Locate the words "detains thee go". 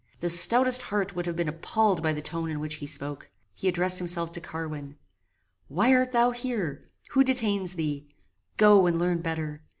7.23-8.87